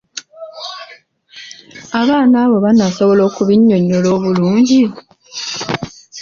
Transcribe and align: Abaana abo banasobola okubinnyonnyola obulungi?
Abaana 2.01 2.35
abo 2.45 2.57
banasobola 2.65 3.21
okubinnyonnyola 3.29 4.07
obulungi? 4.17 4.81